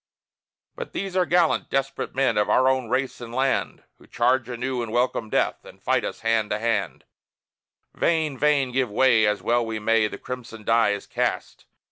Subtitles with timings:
[0.75, 3.83] But these are gallant, desperate men, of our own race and land.
[3.99, 7.05] Who charge anew, and welcome death, and fight us hand to hand:
[7.93, 8.71] Vain, vain!
[8.71, 11.65] give way, as well ye may the crimson die is cast!